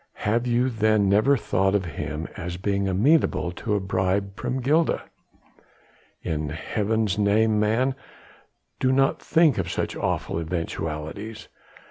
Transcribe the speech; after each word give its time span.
"Have 0.25 0.47
you 0.47 0.71
then 0.71 1.07
never 1.09 1.37
thought 1.37 1.75
of 1.75 1.85
him 1.93 2.27
as 2.35 2.57
being 2.57 2.87
amenable 2.87 3.51
to 3.51 3.75
a 3.75 3.79
bribe 3.79 4.35
from 4.35 4.59
Gilda." 4.59 5.03
"In 6.23 6.49
Heaven's 6.49 7.19
name, 7.19 7.59
man, 7.59 7.93
do 8.79 8.91
not 8.91 9.21
think 9.21 9.59
of 9.59 9.69
such 9.69 9.95
awful 9.95 10.39
eventualities!" 10.41 11.49